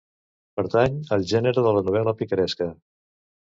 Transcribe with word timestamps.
Pertany 0.59 0.95
al 1.17 1.27
gènere 1.33 1.65
de 1.67 1.75
la 1.77 1.85
novel·la 1.91 2.17
picaresca. 2.23 2.73